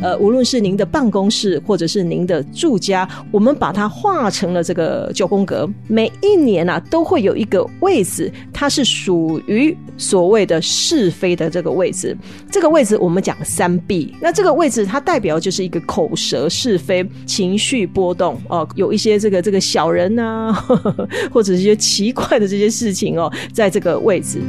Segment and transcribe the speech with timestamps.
[0.00, 5.68] 呃，无论是您的办公室或者是您的住家，我们把它画成了这个九宫格。
[5.88, 12.16] 每一年啊，都会有一个位置，它是属于所谓的是非的这个位置。
[12.50, 20.52] 这个位置我们讲三 B，那这个位置它代表就是一个口舌是非、情绪波动哦，有一些这个这个小人呐，
[21.32, 24.40] 或者一些奇怪的这些事情哦，在这个位置。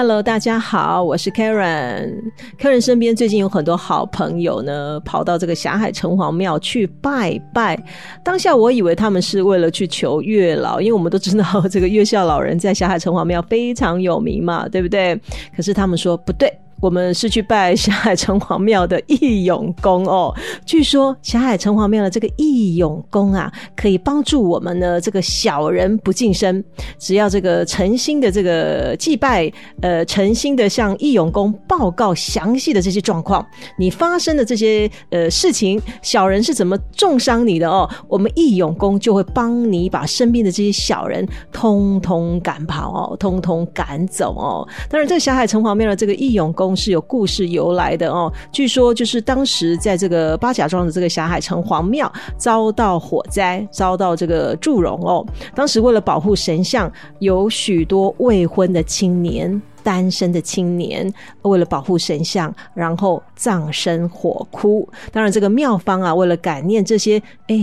[0.00, 2.30] Hello，大家好，我是 Karen。
[2.56, 7.76] Karen 身边最近有很多好朋友呢，跑到这个霞海城隍庙去拜拜。
[8.22, 15.20] 当下我以为他们是为了去求月老，因为我们都知道这个月孝老人在霞海城隍庙非常有名嘛，对不对？
[15.56, 16.48] 可是他们说不对。
[16.80, 20.34] 我们是去拜霞海城隍庙的义勇公哦。
[20.64, 26.64] 据说霞海城隍庙的这个义勇公啊，可以帮助我们呢，这个小人不近身。
[26.98, 33.44] 只要这个诚心的这个祭拜，呃，诚心的向义勇公报告详细的这些状况，
[33.78, 44.66] 你发生的这些呃事情，小人是怎么重伤你的哦，我们义勇公就会帮你把身边的这些小人通通赶跑哦，通通赶走哦。
[44.88, 48.32] 当然，这个霞海城隍庙的这个义勇是有故事由来的哦。
[48.52, 55.24] 据说就是当时在这个八甲庄的这个霞海城隍庙遭到火灾，遭到这个祝融哦。
[55.54, 64.88] 当时为了保护神像，有许多未婚的青年、单身的青年，为了保护神像，然后葬身火窟。
[65.12, 67.56] 当然，这个庙方啊，为了感念这些哎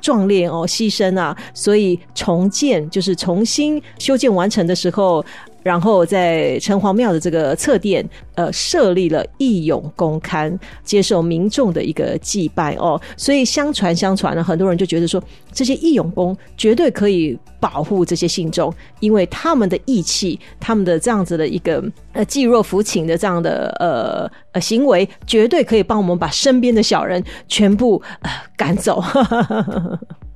[0.00, 5.24] 壮烈哦牺牲啊，所以重建就是重新修建完成的时候。
[5.62, 13.00] 然后在城隍庙的这个侧殿，呃，设立了义勇公龛，接受民众的一个祭拜哦。
[13.16, 15.22] 所以相传相传呢，很多人就觉得说，
[15.52, 29.02] 这些义勇公绝对可以保护这些信众，因为他们的义气，他们的这样子的一个呃济弱扶倾的这样的呃呃行为，绝对可以帮我们把身边的小人全部呃赶走。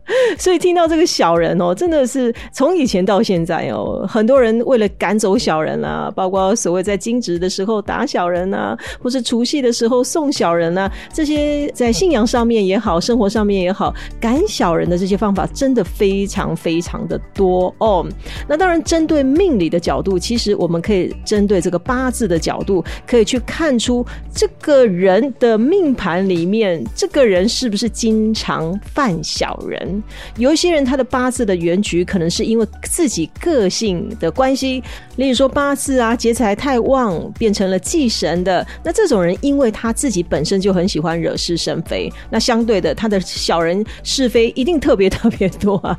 [0.38, 18.06] 所以听到这个小人哦，真的是从以前到现在哦，很多人为了赶走小人啊，包括所谓在惊蛰的时候打小人啊，或是除夕的时候送小人啊，这些在信仰上面也好，生活上面也好，赶小人的这些方法真的非常非常的多哦。
[18.48, 29.95] 那当然，针对命理的角度，其实我们可以针对这个八字的角度，可以去看出这个人的命盘里面，这个人是不是经常犯小人。
[30.36, 34.82] 有一些人，他的八字的原局可能是因为自己个性的关系，
[35.16, 38.66] 例如说八字啊劫财太旺，变成了忌神的。
[38.82, 45.98] 那这种人，因为他自己本身就很喜欢惹是生非，那相对的，他的小人是非一定特别特别多啊。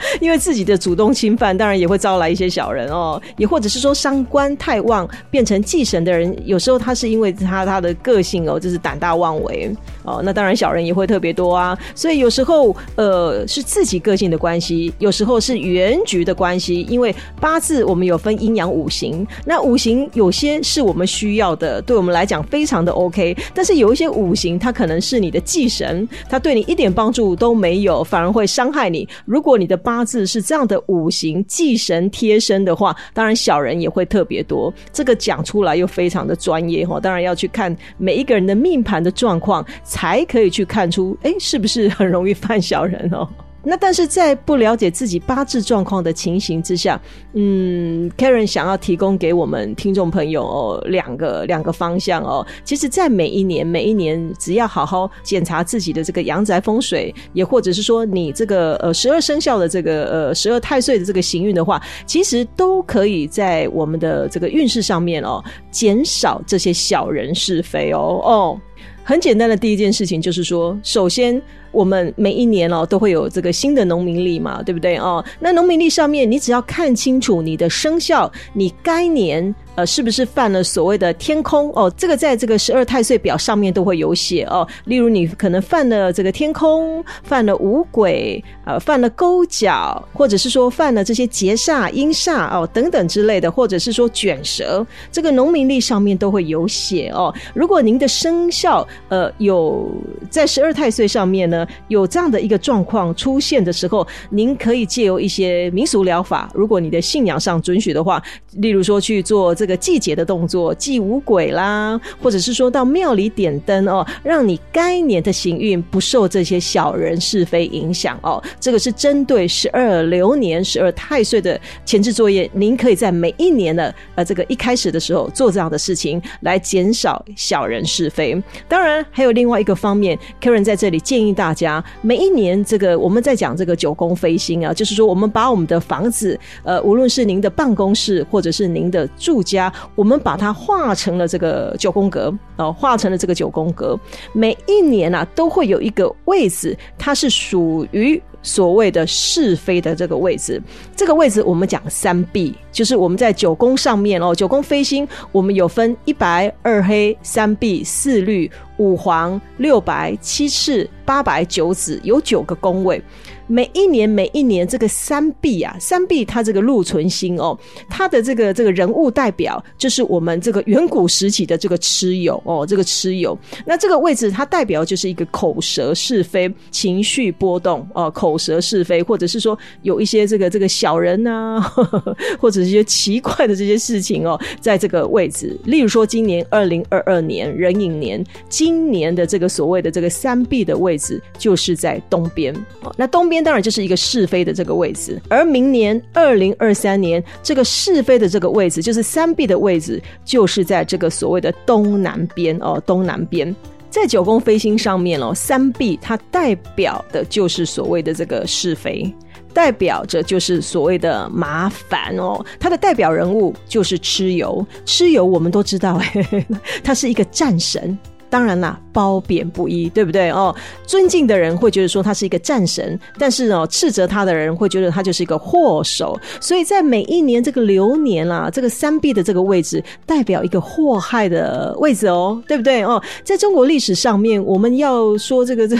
[0.20, 9.70] 因为自己的主动侵犯，当然也会招来一些小人哦，也或者是说伤官太旺变成忌神的人，有时候他是因为他他的个性哦，就是胆大妄为
[10.04, 11.78] 哦，那当然小人也会特别多啊。
[11.94, 16.86] 所以有时候呃是自己个性的关系，有时候是原局的关系。
[16.88, 29.08] 因为八字我们有分阴阳五行，那五行有些是我们需要的，对我们来讲非常的 OK，但是有一些五行它可能是你的忌神，它对你一点帮助都没有，反而会伤害你。
[29.24, 34.70] 如果你的八字是这样的五行忌神贴身的话，当然小人也会特别多。
[34.92, 43.26] 这个讲出来又非常的专业哈，当然要去看每一个人的命盘的状况，才可以去看出，哎，是不是很容易犯小人哦。
[43.68, 46.98] 那但是在不了解自己八字状况的情形之下，
[47.34, 52.46] 嗯，Karen 想要提供给我们听众朋友哦两个两个方向哦。
[52.64, 68.60] 其实，在每一年每一年，只要好好检查自己的这个阳宅风水，也或者是说你这个呃十二生肖的这个呃十二太岁的这个行运的话，其实都可以在我们的这个运势上面哦，减少这些小人是非哦哦。
[69.04, 71.40] 很简单的第一件事情就是说，首先。
[71.78, 75.24] 我们每一年哦都会有这个新的农民历嘛，对不对哦？
[75.38, 79.54] 那农民历上面，你只要看清楚你的生肖，你该年。
[79.76, 81.88] 呃，是不是犯了所谓的天空哦？
[81.96, 84.66] 这个在这个十二太岁表上面都会有写哦。
[84.86, 97.32] 例如，你可能犯了这个天空，犯了五鬼，呃，犯了勾角，或者是说犯了这些劫煞、阴煞哦等等之类的，或者是说卷舌，这个农民历上面都会有写哦。
[97.54, 99.88] 如果您的生肖呃有
[100.28, 108.22] 在十二太岁上面呢有这样的一个状况出现的时候，您可以借由一些民俗疗法，如果你的信仰上准许的话，
[108.54, 118.42] 例如说去做这个祭节的动作，祭五鬼啦，或者是说到庙里点灯哦，让你该年的行运不受这些小人是非影响哦。
[118.60, 128.28] 这个是针对十二流年、十二太岁的前置作业，您可以在每一年的呃这个一开始的时候做这样的事情，来减少小人是非。
[128.68, 143.98] 当然，还有另外一个方面，Karen 在这里建议大大家，每一年这个我们在讲这个九宫飞星啊，就是说我们把我们的房子，呃，无论是您的办公室或者是您的住家，我们把它画成了这个九宫格哦，画成了这个九宫格，
[144.34, 148.22] 每一年啊都会有一个位置，它是属于。
[148.48, 150.60] 所谓的是非的这个位置，
[150.96, 163.02] 这个位置我们讲三碧，就是我们在九宫上面哦，九宫飞星，我们有分一白二黑三碧四绿五黄六白七赤八白九紫，有九个宫位。
[163.48, 167.58] 每一年，每一年，这个三碧啊，三碧它这个禄存星哦，
[167.88, 173.36] 它的这个这个人物代表就是我们这个远古时期的这个蚩尤哦，这个蚩尤。
[173.64, 181.58] 那这个位置它代表就是一个口舌是非、情绪波动哦，口舌是非，或者是说有一些这个这个小人呐，
[182.38, 185.58] 或者一些奇怪的这些事情哦，在这个位置。
[185.64, 193.37] 例如说，今年二零二二年壬寅年，今年的这个所谓的这个三碧的位置就是在东边哦，那东边。
[193.42, 203.54] 当然就是一个是非的这个位置，而明年二零二三年这个是非的这个位置，就是三 B 的位置，就是在这个所谓的东南边哦，东南边，
[203.90, 209.12] 在九宫飞星上面哦，三 B 它代表的就是所谓的这个是非，
[209.52, 216.00] 代表着就是所谓的麻烦哦，它的代表人物就是蚩尤，蚩尤我们都知道，
[216.84, 217.98] 他是一个战神。
[218.30, 220.54] 当然啦，褒贬不一，对不对哦？
[220.86, 226.18] 尊敬的人会觉得说他是一个战神，但是哦，斥责他的人会觉得他就是一个祸首。
[226.40, 233.02] 所以在每一年这个流年啦，这个三 B 的这个位置代表一个祸害的位置哦，对不对哦？
[233.24, 235.76] 在中国历史上面，我们要说这个这。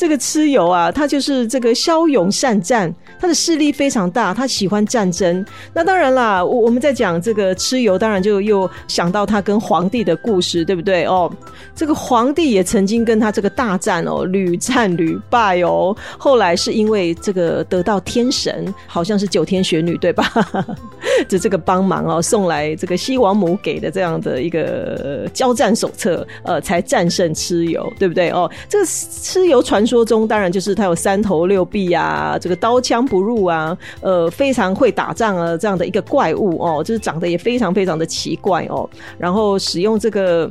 [0.00, 5.44] 这个蚩尤啊，他就是这个骁勇善战，他的势力非常大，他喜欢战争。
[5.74, 11.04] 那当然啦，我我们在讲这个蚩尤，当然就又想到他跟皇帝的故事，对不对？
[11.04, 11.30] 哦，
[11.74, 15.94] 这个皇帝也曾经跟他这个大战哦，屡战屡败哦。
[16.16, 20.32] 后来是因为这个得到天神，好像是九天玄女对吧？
[21.28, 28.30] 就这个帮忙哦，送来这个西王母给的这样的一个交战手册，呃，才战胜蚩尤，对不对？
[28.30, 29.60] 哦，这个蚩尤。
[29.62, 38.88] 传说中当然就是他有三头六臂啊，这个刀枪不入啊，呃，非常会打仗啊，这样的一个怪物哦，就是长得也非常非常的奇怪哦，
[39.18, 40.48] 然后使用这个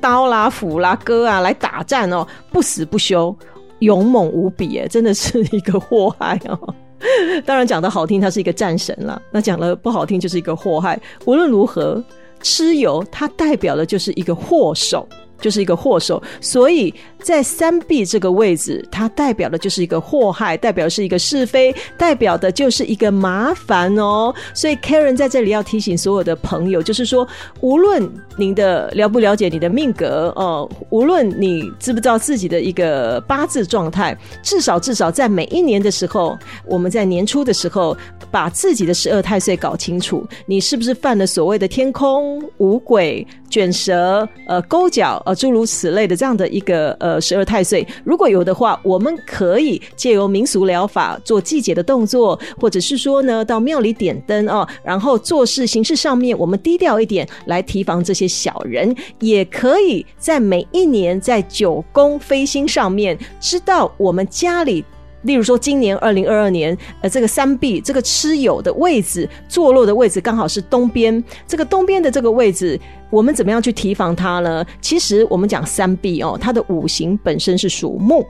[0.00, 3.34] 刀啦、斧啦、戈啊来打战哦，不死不休，
[3.78, 6.74] 勇猛无比，哎，真的是一个祸害哦。
[7.44, 11.00] 当然讲的好听，他是一个战神了；那讲了不好听，就是一个祸害。
[11.26, 12.02] 无论如何，
[12.42, 15.06] 蚩尤它代表的就是一个祸首。
[15.44, 24.34] 就是一个祸首，所以在三壁这个位置，它代表的就是一个祸害，代表是一个是非，代表的就是一个麻烦哦。
[24.54, 27.28] 所以 Karen 在这里要提醒所有的朋友，就是说，
[27.60, 37.94] 无论您的了不了解你的命格哦，无论你知不知道自己的一个八字状态，至少至少在每一年的时候，我们在年初的时候，
[38.34, 45.22] 把自己的十二太岁搞清楚，你是不是犯了所谓的天空五鬼卷舌呃勾脚。
[45.24, 58.92] 呃，诸如此类的这样的一个呃十二太岁，如果有的话，我们可以借由民俗疗法做季节的动作，或者是说呢，到庙里点灯哦，然后做事形式上面我们低调一点，来提防这些小人。
[59.20, 64.84] 也可以在每一年在九宫飞星上面，知道我们家里。
[65.24, 74.64] 例如说，今年二零二二年，呃，这个三 B 这个蚩尤的位置坐落的位置刚好是东边，这个东边的这个位置，我们怎么样去提防它呢？
[74.80, 78.24] 其实我们讲三 B 哦，它的五行本身是属木，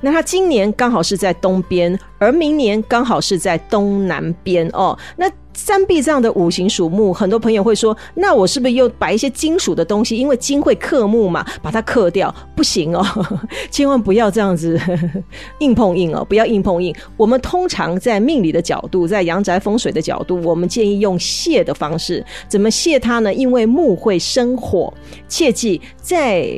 [0.00, 5.30] 那它今年刚好是在东边，而明年刚好是在东南边哦，那。
[5.62, 10.16] 三壁这样的五行属木，很多朋友会说：“那我是不是又摆一些金属的东西？
[10.16, 13.04] 因为金会克木嘛，把它克掉不行哦，
[13.70, 14.80] 千万不要这样子
[15.60, 16.94] 硬碰硬哦，不要硬碰硬。
[17.14, 22.24] 我们通常在命理的角度，在阳宅风水的角度，我们建议用泄的方式。
[22.48, 23.32] 怎么泄它呢？
[23.32, 24.92] 因为木会生火，
[25.28, 26.50] 切记在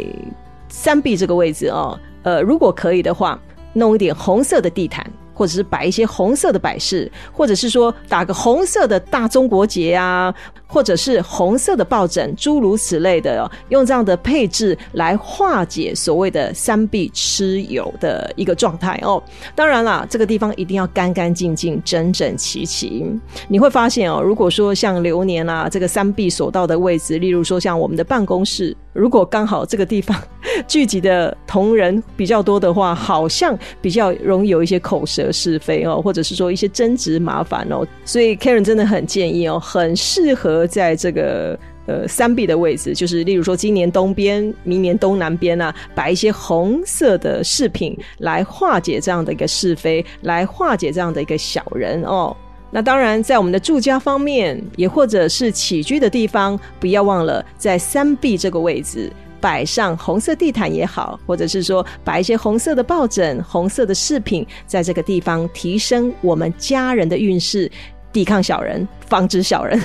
[0.68, 3.36] 三壁这个位置哦，呃，如果可以的话，
[3.72, 10.32] 弄一点红色的地毯。”或者是摆一些红色的摆饰，或者是说打个红色的大中国结啊，
[10.66, 19.22] 或者是红色的抱枕，诸如此类的，用这样的配置来化解所谓的三壁蚩尤的一个状态哦。
[19.54, 23.04] 当然啦，这个地方一定要干干净净、整整齐齐。
[23.48, 30.16] 你会发现哦，如果说像流年啊，这个三壁所到的位置，例如说像我们的办公室，如果刚好这个地方
[30.68, 37.86] 聚集的同仁比较多的话，好像比较容易有一些口舌是非哦，或者是说一些争执麻烦哦。
[38.04, 41.58] 所以 Karen 真的很建议哦，很适合在这个。
[41.84, 52.36] 呃，三壁的位置，就是例如说，今年东边，明年东南边啊，摆一些红色的饰品，来化解这样的一个是非，来化解这样的一个小人哦。
[52.70, 67.68] 那当然，在我们的住家方面，也或者是起居的地方，不要忘了在三壁这个位置摆上红色地毯也好，或者是说摆一些红色的抱枕、红色的饰品，在这个地方提升我们家人的运势，
[68.12, 69.80] 抵抗小人，防止小人。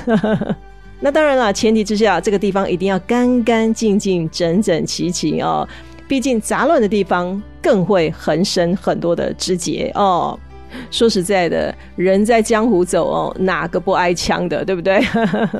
[1.01, 5.67] 那当然了，前提之下，这个地方一定要干干净净、整整齐齐哦。
[6.07, 10.39] 毕竟杂乱的地方更会横生很多的枝节哦。
[10.91, 15.03] 说实在的，人在江湖走哦，哪个不挨枪的，对不对？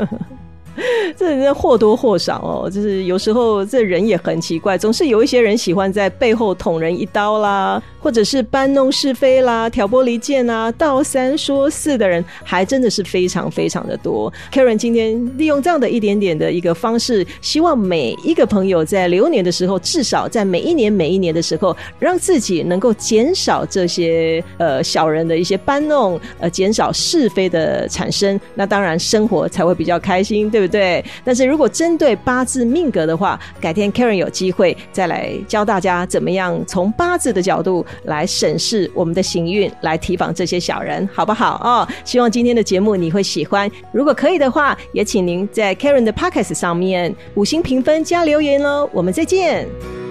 [1.18, 7.82] 这人或多或少哦，就是有时候这人也很奇怪，总是有一些人喜欢在背后捅人一刀啦。
[8.00, 14.32] 或者是搬弄是非啦、挑拨离间啊、道三说四的人，还真的是非常非常的多。
[14.54, 28.40] Karen 今天利用这样的一点点的一个方式，希望每一个朋友在流年的时候，至少在每一年每一年的时候，让自己能够减少这些呃小人的一些搬弄，呃减少是非的产生。
[28.56, 30.67] 那当然生活才会比较开心，对不对？
[30.68, 37.86] 对但是如果针对八字命格的话，改天 Karen 有机会再来教大家怎么样从八字的角度。
[38.04, 41.88] 来审视我们的行运，来提防这些小人，好不好哦？
[42.06, 43.70] 希望今天的节目你会喜欢。
[43.92, 48.90] 如果可以的话，也请您在 Karen 的 Podcast 上面五星评分加留言哦。
[48.94, 50.07] 我们再见。